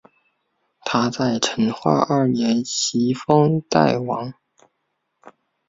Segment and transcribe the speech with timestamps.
[0.83, 4.33] 他在成化二年袭封代王。